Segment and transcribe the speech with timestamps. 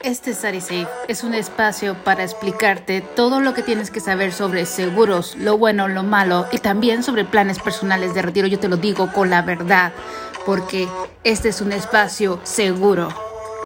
[0.00, 5.34] Este SariSafe es un espacio para explicarte todo lo que tienes que saber sobre seguros,
[5.34, 8.46] lo bueno, lo malo y también sobre planes personales de retiro.
[8.46, 9.92] Yo te lo digo con la verdad,
[10.46, 10.86] porque
[11.24, 13.27] este es un espacio seguro.